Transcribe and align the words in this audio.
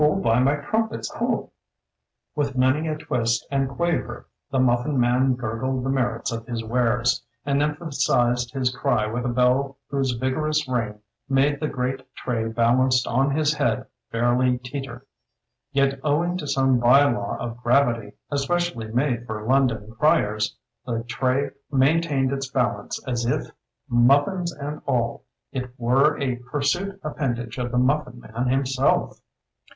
Who'll 0.01 0.19
buy 0.19 0.39
my 0.39 0.55
Crumpets 0.55 1.11
Ho 1.11 1.51
I" 1.51 1.51
With 2.35 2.57
many 2.57 2.87
a 2.87 2.95
twist 2.97 3.45
and 3.51 3.69
quaver 3.69 4.25
the 4.49 4.57
muffin 4.57 4.99
man 4.99 5.35
gurgled 5.35 5.83
the 5.83 5.91
merits 5.91 6.31
of 6.31 6.47
his 6.47 6.63
wares, 6.63 7.23
and 7.45 7.61
emphasized 7.61 8.51
his 8.51 8.75
cry 8.75 9.05
with 9.05 9.27
a 9.27 9.29
bell 9.29 9.77
whose 9.89 10.13
vigorous 10.13 10.67
ring 10.67 11.01
made 11.29 11.59
the 11.59 11.67
great 11.67 12.01
tray 12.15 12.47
balanced 12.47 13.05
on 13.05 13.29
his 13.35 13.53
head 13.53 13.85
fairly 14.11 14.57
teeter. 14.57 15.05
Yet 15.71 15.99
owing 16.03 16.35
to 16.39 16.47
some 16.47 16.79
bylaw 16.79 17.37
of 17.37 17.57
gravity 17.61 18.13
especially 18.31 18.87
made 18.87 19.27
for 19.27 19.45
London 19.45 19.93
criers, 19.99 20.57
the 20.83 21.03
tray 21.03 21.51
maintained 21.71 22.31
its 22.31 22.49
balance 22.49 22.99
as 23.07 23.27
if, 23.27 23.51
muf 23.87 24.25
fins 24.25 24.51
and 24.51 24.81
all, 24.87 25.25
it 25.51 25.69
were 25.77 26.17
a 26.19 26.39
hirsute 26.51 26.99
append 27.03 27.37
age 27.37 27.59
of 27.59 27.69
the 27.71 27.77
muffin 27.77 28.19
man 28.19 28.47
himself. 28.47 29.19